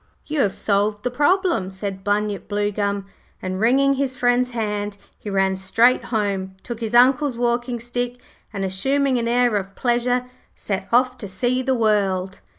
'You 0.25 0.39
have 0.39 0.55
solved 0.55 1.03
the 1.03 1.11
problem,' 1.11 1.69
said 1.69 2.03
Bunyip 2.03 2.47
Bluegum, 2.47 3.05
and, 3.39 3.59
wringing 3.59 3.93
his 3.93 4.15
friend's 4.15 4.49
hand, 4.49 4.97
he 5.19 5.29
ran 5.29 5.55
straight 5.55 6.05
home, 6.05 6.55
took 6.63 6.79
his 6.79 6.95
Uncle's 6.95 7.37
walking 7.37 7.79
stick, 7.79 8.19
and 8.51 8.65
assuming 8.65 9.19
an 9.19 9.27
air 9.27 9.55
of 9.57 9.75
pleasure, 9.75 10.25
set 10.55 10.87
off 10.91 11.19
to 11.19 11.27
see 11.27 11.61
the 11.61 11.75
world. 11.75 12.39